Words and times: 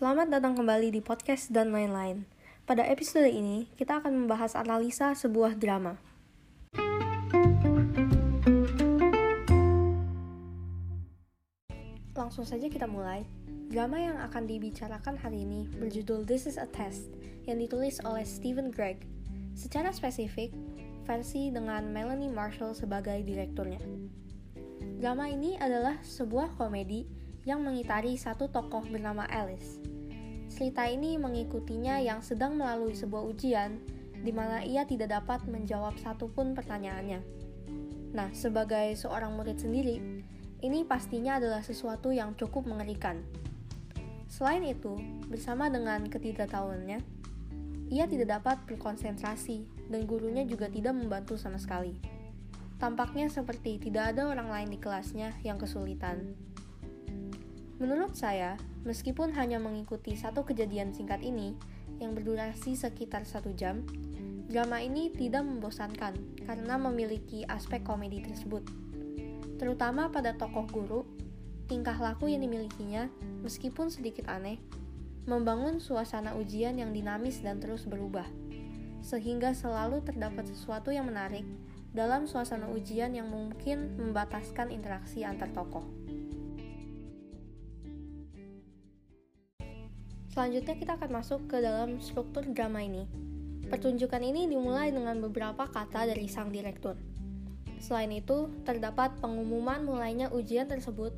Selamat 0.00 0.32
datang 0.32 0.56
kembali 0.56 0.96
di 0.96 1.04
podcast 1.04 1.52
dan 1.52 1.76
lain-lain. 1.76 2.24
Pada 2.64 2.80
episode 2.88 3.28
ini, 3.28 3.68
kita 3.76 4.00
akan 4.00 4.24
membahas 4.24 4.56
analisa 4.56 5.12
sebuah 5.12 5.60
drama. 5.60 6.00
Langsung 12.16 12.48
saja 12.48 12.64
kita 12.72 12.88
mulai. 12.88 13.28
Drama 13.68 14.00
yang 14.00 14.16
akan 14.24 14.48
dibicarakan 14.48 15.20
hari 15.20 15.44
ini 15.44 15.68
berjudul 15.68 16.24
This 16.24 16.48
is 16.48 16.56
a 16.56 16.64
Test, 16.64 17.12
yang 17.44 17.60
ditulis 17.60 18.00
oleh 18.00 18.24
Stephen 18.24 18.72
Gregg. 18.72 19.04
Secara 19.52 19.92
spesifik, 19.92 20.48
versi 21.04 21.52
dengan 21.52 21.92
Melanie 21.92 22.32
Marshall 22.32 22.72
sebagai 22.72 23.20
direkturnya. 23.20 23.84
Drama 24.96 25.28
ini 25.28 25.60
adalah 25.60 26.00
sebuah 26.00 26.56
komedi 26.56 27.19
yang 27.48 27.64
mengitari 27.64 28.16
satu 28.20 28.48
tokoh 28.52 28.84
bernama 28.88 29.24
Alice. 29.28 29.80
Cerita 30.50 30.84
ini 30.90 31.16
mengikutinya 31.16 32.02
yang 32.02 32.20
sedang 32.20 32.58
melalui 32.58 32.92
sebuah 32.92 33.22
ujian 33.30 33.80
di 34.20 34.32
mana 34.34 34.60
ia 34.60 34.84
tidak 34.84 35.08
dapat 35.14 35.48
menjawab 35.48 35.96
satupun 35.96 36.52
pertanyaannya. 36.52 37.20
Nah, 38.12 38.28
sebagai 38.34 38.92
seorang 38.98 39.32
murid 39.38 39.62
sendiri, 39.62 39.96
ini 40.60 40.84
pastinya 40.84 41.40
adalah 41.40 41.64
sesuatu 41.64 42.12
yang 42.12 42.36
cukup 42.36 42.68
mengerikan. 42.68 43.24
Selain 44.28 44.60
itu, 44.66 44.98
bersama 45.30 45.72
dengan 45.72 46.04
ketidaktahuannya, 46.06 47.00
ia 47.90 48.04
tidak 48.06 48.28
dapat 48.38 48.56
berkonsentrasi 48.68 49.66
dan 49.90 50.06
gurunya 50.06 50.46
juga 50.46 50.70
tidak 50.70 50.94
membantu 50.94 51.34
sama 51.34 51.58
sekali. 51.58 51.96
Tampaknya 52.78 53.26
seperti 53.28 53.76
tidak 53.76 54.14
ada 54.14 54.30
orang 54.30 54.48
lain 54.48 54.68
di 54.72 54.78
kelasnya 54.78 55.34
yang 55.42 55.58
kesulitan. 55.58 56.32
Menurut 57.80 58.12
saya, 58.12 58.60
meskipun 58.84 59.32
hanya 59.40 59.56
mengikuti 59.56 60.12
satu 60.12 60.44
kejadian 60.44 60.92
singkat 60.92 61.24
ini 61.24 61.56
yang 61.96 62.12
berdurasi 62.12 62.76
sekitar 62.76 63.24
satu 63.24 63.56
jam, 63.56 63.88
drama 64.52 64.84
ini 64.84 65.08
tidak 65.08 65.48
membosankan 65.48 66.12
karena 66.44 66.76
memiliki 66.76 67.48
aspek 67.48 67.80
komedi 67.80 68.20
tersebut. 68.20 68.68
Terutama 69.56 70.12
pada 70.12 70.36
tokoh 70.36 70.68
guru, 70.68 71.00
tingkah 71.72 71.96
laku 71.96 72.28
yang 72.28 72.44
dimilikinya, 72.44 73.08
meskipun 73.40 73.88
sedikit 73.88 74.28
aneh, 74.28 74.60
membangun 75.24 75.80
suasana 75.80 76.36
ujian 76.36 76.76
yang 76.76 76.92
dinamis 76.92 77.40
dan 77.40 77.64
terus 77.64 77.88
berubah, 77.88 78.28
sehingga 79.00 79.56
selalu 79.56 80.04
terdapat 80.04 80.44
sesuatu 80.52 80.92
yang 80.92 81.08
menarik 81.08 81.48
dalam 81.96 82.28
suasana 82.28 82.68
ujian 82.68 83.16
yang 83.16 83.32
mungkin 83.32 83.96
membataskan 83.96 84.68
interaksi 84.68 85.24
antar 85.24 85.48
tokoh. 85.56 85.99
Selanjutnya 90.30 90.78
kita 90.78 90.94
akan 90.94 91.10
masuk 91.10 91.50
ke 91.50 91.58
dalam 91.58 91.98
struktur 91.98 92.46
drama 92.46 92.78
ini. 92.86 93.02
Pertunjukan 93.66 94.22
ini 94.22 94.46
dimulai 94.46 94.94
dengan 94.94 95.18
beberapa 95.18 95.66
kata 95.66 96.06
dari 96.06 96.30
sang 96.30 96.54
direktur. 96.54 96.94
Selain 97.82 98.14
itu, 98.14 98.46
terdapat 98.62 99.18
pengumuman 99.18 99.82
mulainya 99.82 100.30
ujian 100.30 100.70
tersebut 100.70 101.10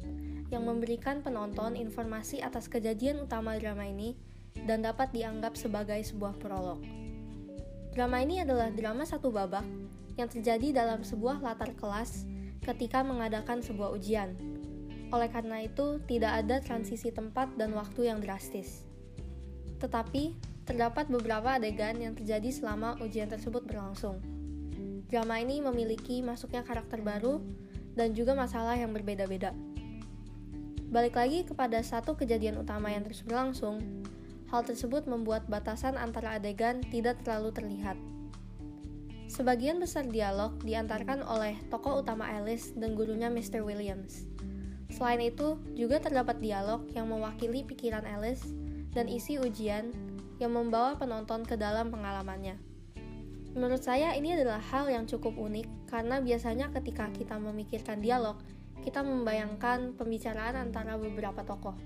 yang 0.48 0.64
memberikan 0.64 1.20
penonton 1.20 1.76
informasi 1.76 2.40
atas 2.40 2.72
kejadian 2.72 3.28
utama 3.28 3.60
drama 3.60 3.84
ini 3.84 4.16
dan 4.64 4.80
dapat 4.80 5.12
dianggap 5.12 5.60
sebagai 5.60 6.00
sebuah 6.08 6.40
prolog. 6.40 6.80
Drama 7.92 8.24
ini 8.24 8.40
adalah 8.40 8.72
drama 8.72 9.04
satu 9.04 9.28
babak 9.28 9.64
yang 10.16 10.28
terjadi 10.28 10.72
dalam 10.72 11.04
sebuah 11.04 11.44
latar 11.44 11.76
kelas 11.76 12.24
ketika 12.64 13.04
mengadakan 13.04 13.60
sebuah 13.60 13.92
ujian. 13.92 14.32
Oleh 15.12 15.28
karena 15.28 15.60
itu, 15.60 16.00
tidak 16.08 16.32
ada 16.40 16.64
transisi 16.64 17.12
tempat 17.12 17.52
dan 17.60 17.76
waktu 17.76 18.08
yang 18.08 18.24
drastis. 18.24 18.91
Tetapi, 19.82 20.38
terdapat 20.62 21.10
beberapa 21.10 21.58
adegan 21.58 21.98
yang 21.98 22.14
terjadi 22.14 22.54
selama 22.54 22.94
ujian 23.02 23.26
tersebut 23.26 23.66
berlangsung. 23.66 24.22
Drama 25.10 25.42
ini 25.42 25.58
memiliki 25.58 26.22
masuknya 26.22 26.62
karakter 26.62 27.02
baru 27.02 27.42
dan 27.98 28.14
juga 28.14 28.32
masalah 28.38 28.78
yang 28.78 28.94
berbeda-beda. 28.94 29.50
Balik 30.88 31.18
lagi 31.18 31.42
kepada 31.42 31.82
satu 31.82 32.14
kejadian 32.14 32.62
utama 32.62 32.92
yang 32.94 33.02
terus 33.02 33.26
berlangsung, 33.26 33.80
hal 34.52 34.62
tersebut 34.62 35.08
membuat 35.08 35.48
batasan 35.48 35.96
antara 35.96 36.36
adegan 36.36 36.84
tidak 36.92 37.20
terlalu 37.24 37.50
terlihat. 37.52 37.96
Sebagian 39.32 39.80
besar 39.80 40.04
dialog 40.04 40.60
diantarkan 40.60 41.24
oleh 41.24 41.56
tokoh 41.72 42.04
utama 42.04 42.28
Alice 42.28 42.76
dan 42.76 42.92
gurunya 42.92 43.32
Mr. 43.32 43.64
Williams. 43.64 44.28
Selain 44.92 45.24
itu, 45.24 45.56
juga 45.72 45.98
terdapat 45.98 46.36
dialog 46.38 46.84
yang 46.92 47.08
mewakili 47.08 47.64
pikiran 47.64 48.04
Alice 48.04 48.44
dan 48.92 49.08
isi 49.08 49.40
ujian 49.40 49.88
yang 50.36 50.52
membawa 50.52 51.00
penonton 51.00 51.48
ke 51.48 51.56
dalam 51.56 51.88
pengalamannya. 51.88 52.60
Menurut 53.56 53.84
saya 53.84 54.16
ini 54.16 54.36
adalah 54.36 54.60
hal 54.60 54.88
yang 54.88 55.04
cukup 55.08 55.36
unik 55.36 55.88
karena 55.88 56.20
biasanya 56.20 56.72
ketika 56.76 57.08
kita 57.12 57.36
memikirkan 57.40 58.00
dialog, 58.04 58.40
kita 58.84 59.00
membayangkan 59.04 59.96
pembicaraan 59.96 60.56
antara 60.56 60.96
beberapa 61.00 61.44
tokoh. 61.44 61.76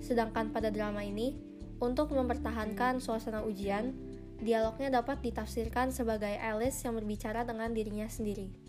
Sedangkan 0.00 0.52
pada 0.52 0.68
drama 0.72 1.04
ini, 1.04 1.36
untuk 1.80 2.12
mempertahankan 2.12 3.00
suasana 3.00 3.44
ujian, 3.44 3.94
dialognya 4.38 5.02
dapat 5.02 5.22
ditafsirkan 5.24 5.90
sebagai 5.90 6.32
Alice 6.38 6.84
yang 6.86 6.94
berbicara 6.94 7.42
dengan 7.42 7.74
dirinya 7.74 8.06
sendiri. 8.06 8.67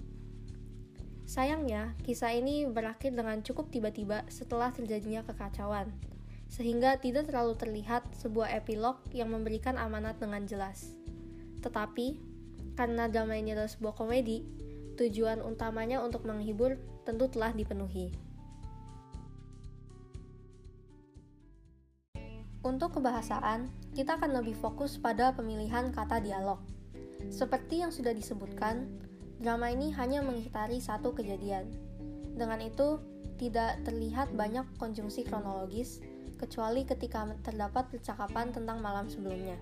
Sayangnya, 1.30 1.94
kisah 2.02 2.34
ini 2.34 2.66
berakhir 2.66 3.14
dengan 3.14 3.46
cukup 3.46 3.70
tiba-tiba 3.70 4.26
setelah 4.34 4.74
terjadinya 4.74 5.22
kekacauan 5.22 5.94
sehingga 6.50 6.98
tidak 6.98 7.30
terlalu 7.30 7.54
terlihat 7.54 8.02
sebuah 8.18 8.50
epilog 8.58 8.98
yang 9.14 9.30
memberikan 9.30 9.78
amanat 9.78 10.18
dengan 10.18 10.50
jelas. 10.50 10.98
Tetapi, 11.62 12.18
karena 12.74 13.06
drama 13.06 13.38
ini 13.38 13.54
adalah 13.54 13.70
sebuah 13.70 13.94
komedi, 13.94 14.42
tujuan 14.98 15.46
utamanya 15.46 16.02
untuk 16.02 16.26
menghibur 16.26 16.82
tentu 17.06 17.30
telah 17.30 17.54
dipenuhi. 17.54 18.10
Untuk 22.66 22.98
kebahasaan, 22.98 23.70
kita 23.94 24.18
akan 24.18 24.42
lebih 24.42 24.58
fokus 24.58 24.98
pada 24.98 25.30
pemilihan 25.38 25.94
kata 25.94 26.26
dialog. 26.26 26.58
Seperti 27.30 27.86
yang 27.86 27.94
sudah 27.94 28.12
disebutkan, 28.12 28.90
drama 29.40 29.72
ini 29.72 29.96
hanya 29.96 30.20
mengitari 30.20 30.84
satu 30.84 31.16
kejadian. 31.16 31.72
Dengan 32.36 32.60
itu, 32.60 33.00
tidak 33.40 33.80
terlihat 33.88 34.36
banyak 34.36 34.68
konjungsi 34.76 35.24
kronologis, 35.24 36.04
kecuali 36.36 36.84
ketika 36.84 37.28
terdapat 37.44 37.88
percakapan 37.88 38.52
tentang 38.52 38.84
malam 38.84 39.08
sebelumnya. 39.08 39.56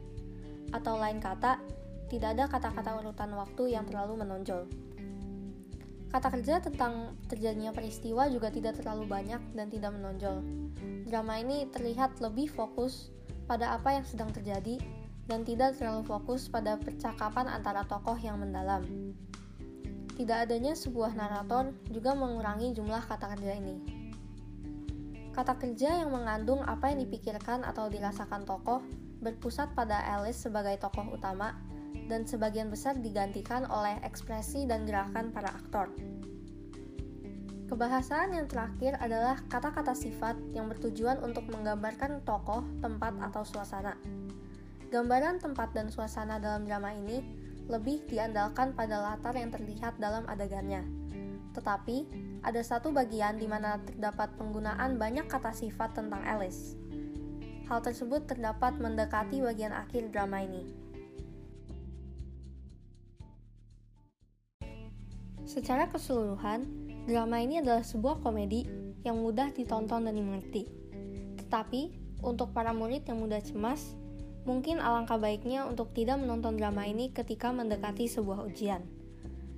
Atau 0.74 0.98
lain 0.98 1.22
kata, 1.22 1.62
tidak 2.10 2.38
ada 2.38 2.46
kata-kata 2.50 3.02
urutan 3.02 3.34
waktu 3.38 3.78
yang 3.78 3.86
terlalu 3.86 4.26
menonjol. 4.26 4.66
Kata 6.08 6.32
kerja 6.32 6.64
tentang 6.64 7.20
terjadinya 7.28 7.76
peristiwa 7.76 8.32
juga 8.32 8.48
tidak 8.48 8.80
terlalu 8.80 9.06
banyak 9.06 9.42
dan 9.54 9.68
tidak 9.68 9.92
menonjol. 9.92 10.40
Drama 11.04 11.38
ini 11.38 11.68
terlihat 11.68 12.24
lebih 12.24 12.48
fokus 12.48 13.12
pada 13.44 13.76
apa 13.76 14.00
yang 14.00 14.06
sedang 14.08 14.32
terjadi 14.32 14.80
dan 15.28 15.44
tidak 15.44 15.76
terlalu 15.76 16.08
fokus 16.08 16.48
pada 16.48 16.80
percakapan 16.80 17.52
antara 17.52 17.84
tokoh 17.84 18.16
yang 18.16 18.40
mendalam. 18.40 18.88
Tidak 20.18 20.50
adanya 20.50 20.74
sebuah 20.74 21.14
narator 21.14 21.78
juga 21.94 22.18
mengurangi 22.18 22.74
jumlah 22.74 23.06
kata 23.06 23.38
kerja 23.38 23.54
ini. 23.54 23.78
Kata 25.30 25.54
kerja 25.62 26.02
yang 26.02 26.10
mengandung 26.10 26.66
apa 26.66 26.90
yang 26.90 27.06
dipikirkan 27.06 27.62
atau 27.62 27.86
dirasakan 27.86 28.42
tokoh 28.42 28.82
berpusat 29.22 29.78
pada 29.78 30.02
Alice 30.18 30.42
sebagai 30.42 30.82
tokoh 30.82 31.14
utama 31.14 31.54
dan 32.10 32.26
sebagian 32.26 32.74
besar 32.74 32.98
digantikan 32.98 33.70
oleh 33.70 34.02
ekspresi 34.02 34.66
dan 34.66 34.90
gerakan 34.90 35.30
para 35.30 35.54
aktor. 35.54 35.94
Kebahasaan 37.70 38.34
yang 38.34 38.50
terakhir 38.50 38.98
adalah 38.98 39.38
kata-kata 39.52 39.94
sifat 39.94 40.34
yang 40.56 40.66
bertujuan 40.72 41.22
untuk 41.22 41.46
menggambarkan 41.52 42.26
tokoh, 42.26 42.66
tempat, 42.80 43.14
atau 43.22 43.46
suasana. 43.46 43.94
Gambaran 44.88 45.44
tempat 45.44 45.76
dan 45.76 45.92
suasana 45.92 46.40
dalam 46.40 46.64
drama 46.64 46.96
ini 46.96 47.20
lebih 47.68 48.08
diandalkan 48.08 48.72
pada 48.72 49.00
latar 49.04 49.36
yang 49.36 49.52
terlihat 49.52 50.00
dalam 50.00 50.24
adegannya. 50.28 50.84
Tetapi, 51.52 51.98
ada 52.46 52.62
satu 52.64 52.96
bagian 52.96 53.36
di 53.36 53.48
mana 53.50 53.82
terdapat 53.84 54.32
penggunaan 54.40 54.96
banyak 54.96 55.28
kata 55.28 55.52
sifat 55.52 55.96
tentang 55.96 56.24
Alice. 56.24 56.80
Hal 57.68 57.84
tersebut 57.84 58.24
terdapat 58.24 58.80
mendekati 58.80 59.44
bagian 59.44 59.76
akhir 59.76 60.14
drama 60.16 60.46
ini. 60.46 60.64
Secara 65.44 65.88
keseluruhan, 65.92 66.68
drama 67.08 67.40
ini 67.40 67.60
adalah 67.60 67.84
sebuah 67.84 68.20
komedi 68.20 68.68
yang 69.04 69.20
mudah 69.20 69.52
ditonton 69.52 70.08
dan 70.08 70.14
dimengerti. 70.16 70.68
Tetapi, 71.40 71.82
untuk 72.24 72.52
para 72.52 72.76
murid 72.76 73.08
yang 73.08 73.24
mudah 73.24 73.40
cemas, 73.40 73.96
mungkin 74.48 74.80
alangkah 74.80 75.20
baiknya 75.20 75.68
untuk 75.68 75.92
tidak 75.92 76.18
menonton 76.24 76.56
drama 76.56 76.88
ini 76.88 77.12
ketika 77.12 77.52
mendekati 77.52 78.08
sebuah 78.08 78.48
ujian. 78.48 78.82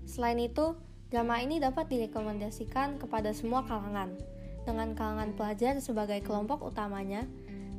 Selain 0.10 0.42
itu, 0.42 0.74
Drama 1.10 1.42
ini 1.42 1.58
dapat 1.58 1.90
direkomendasikan 1.90 3.02
kepada 3.02 3.34
semua 3.34 3.66
kalangan, 3.66 4.14
dengan 4.62 4.94
kalangan 4.94 5.34
pelajar 5.34 5.82
sebagai 5.82 6.22
kelompok 6.22 6.62
utamanya, 6.70 7.26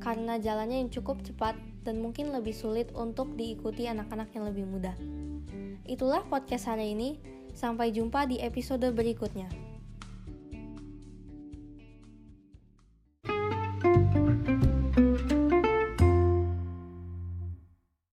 karena 0.03 0.35
jalannya 0.43 0.83
yang 0.83 0.91
cukup 0.91 1.23
cepat 1.23 1.55
dan 1.87 2.03
mungkin 2.03 2.35
lebih 2.35 2.51
sulit 2.51 2.91
untuk 2.91 3.39
diikuti 3.39 3.87
anak-anak 3.87 4.35
yang 4.35 4.51
lebih 4.51 4.67
muda. 4.67 4.99
Itulah 5.87 6.27
podcast 6.27 6.67
hari 6.67 6.99
ini. 6.99 7.23
Sampai 7.51 7.95
jumpa 7.95 8.31
di 8.31 8.43
episode 8.43 8.87
berikutnya. 8.95 9.70